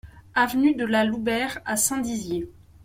[0.33, 2.49] Avenue de la Loubert à Saint-Dizier